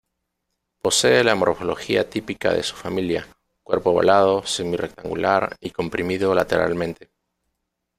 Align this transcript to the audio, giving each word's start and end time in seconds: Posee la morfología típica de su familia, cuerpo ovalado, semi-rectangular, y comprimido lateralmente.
Posee 0.81 1.23
la 1.23 1.35
morfología 1.35 2.09
típica 2.09 2.51
de 2.55 2.63
su 2.63 2.75
familia, 2.75 3.27
cuerpo 3.61 3.91
ovalado, 3.91 4.43
semi-rectangular, 4.47 5.55
y 5.59 5.69
comprimido 5.69 6.33
lateralmente. 6.33 7.11